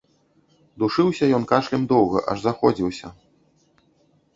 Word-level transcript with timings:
Душыўся 0.83 1.29
ён 1.39 1.47
кашлем 1.53 1.85
доўга, 1.95 2.19
аж 2.33 2.37
заходзіўся. 2.49 3.17